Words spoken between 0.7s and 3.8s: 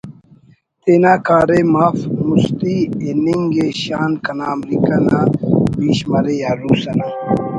تینا کاریم اف مُستی ہِننگ ءِ